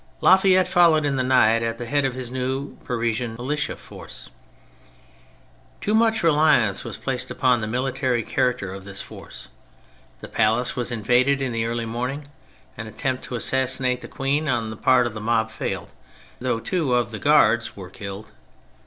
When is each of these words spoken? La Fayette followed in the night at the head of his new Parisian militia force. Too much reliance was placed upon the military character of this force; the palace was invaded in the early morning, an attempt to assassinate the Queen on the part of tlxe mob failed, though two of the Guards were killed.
La 0.19 0.35
Fayette 0.35 0.67
followed 0.67 1.05
in 1.05 1.15
the 1.15 1.21
night 1.21 1.61
at 1.61 1.77
the 1.77 1.85
head 1.85 2.05
of 2.05 2.15
his 2.15 2.31
new 2.31 2.75
Parisian 2.77 3.35
militia 3.35 3.75
force. 3.77 4.31
Too 5.79 5.93
much 5.93 6.23
reliance 6.23 6.83
was 6.83 6.97
placed 6.97 7.29
upon 7.29 7.61
the 7.61 7.67
military 7.67 8.23
character 8.23 8.73
of 8.73 8.83
this 8.83 8.99
force; 8.99 9.49
the 10.19 10.27
palace 10.27 10.75
was 10.75 10.91
invaded 10.91 11.39
in 11.39 11.51
the 11.51 11.65
early 11.67 11.85
morning, 11.85 12.25
an 12.79 12.87
attempt 12.87 13.23
to 13.25 13.35
assassinate 13.35 14.01
the 14.01 14.07
Queen 14.07 14.49
on 14.49 14.71
the 14.71 14.75
part 14.75 15.05
of 15.05 15.13
tlxe 15.13 15.21
mob 15.21 15.51
failed, 15.51 15.91
though 16.39 16.59
two 16.59 16.95
of 16.95 17.11
the 17.11 17.19
Guards 17.19 17.77
were 17.77 17.91
killed. 17.91 18.31